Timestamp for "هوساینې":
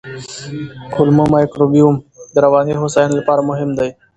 2.79-3.13